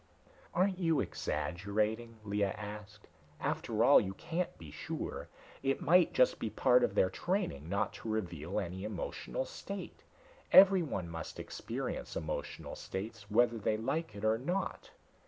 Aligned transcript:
"Aren't 0.55 0.79
you 0.79 0.99
exaggerating?" 0.99 2.17
Lea 2.23 2.45
asked. 2.45 3.05
"After 3.39 3.83
all, 3.83 4.01
you 4.01 4.15
can't 4.15 4.57
be 4.57 4.71
sure. 4.71 5.27
It 5.61 5.79
might 5.79 6.11
just 6.11 6.39
be 6.39 6.49
part 6.49 6.83
of 6.83 6.95
their 6.95 7.11
training 7.11 7.69
not 7.69 7.93
to 8.01 8.09
reveal 8.09 8.59
any 8.59 8.83
emotional 8.83 9.45
state. 9.45 10.03
Everyone 10.51 11.07
must 11.07 11.39
experience 11.39 12.15
emotional 12.15 12.75
states, 12.75 13.29
whether 13.29 13.59
they 13.59 13.77
like 13.77 14.15
it 14.15 14.25
or 14.25 14.39
not." 14.39 14.89